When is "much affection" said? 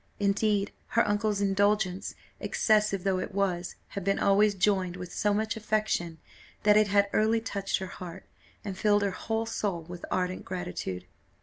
5.31-6.17